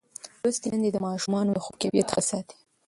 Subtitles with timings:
[0.43, 2.57] لوستې میندې د ماشومانو د خوب کیفیت ښه ساتي.